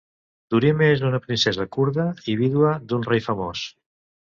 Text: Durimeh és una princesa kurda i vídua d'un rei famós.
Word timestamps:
Durimeh 0.53 0.87
és 0.93 1.03
una 1.09 1.19
princesa 1.25 1.67
kurda 1.77 2.07
i 2.33 2.37
vídua 2.41 2.73
d'un 2.89 3.09
rei 3.13 3.25
famós. 3.31 3.71